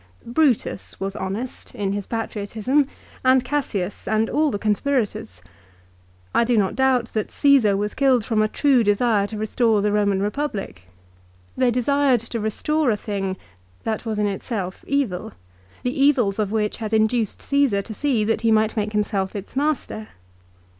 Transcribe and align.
Brutus 0.25 0.99
was 0.99 1.15
honest 1.15 1.75
in 1.75 1.91
his 1.93 2.07
patriotism, 2.07 2.87
and 3.23 3.45
Cassius, 3.45 4.07
and 4.07 4.31
all 4.31 4.49
the 4.49 4.57
conspirators. 4.57 5.43
I 6.33 6.43
do 6.43 6.57
not 6.57 6.75
doubt 6.75 7.13
that 7.13 7.29
Caesar 7.29 7.77
was 7.77 7.93
killed 7.93 8.25
from 8.25 8.41
a 8.41 8.47
true 8.47 8.83
desire 8.83 9.27
to 9.27 9.37
restore 9.37 9.83
the 9.83 9.91
Roman 9.91 10.19
Eepublic. 10.19 10.87
They 11.55 11.69
desired 11.69 12.21
to 12.21 12.39
restore 12.39 12.89
a 12.89 12.97
thing 12.97 13.37
that 13.83 14.03
was 14.03 14.17
in 14.17 14.25
itself 14.25 14.83
evil, 14.87 15.33
the 15.83 16.01
evils 16.03 16.39
of 16.39 16.51
which 16.51 16.77
had 16.77 16.93
induced 16.93 17.43
Caesar 17.43 17.83
to 17.83 17.93
see 17.93 18.23
that 18.23 18.41
he 18.41 18.49
might 18.51 18.75
make 18.75 18.93
himself 18.93 19.35
its 19.35 19.55
master. 19.55 20.07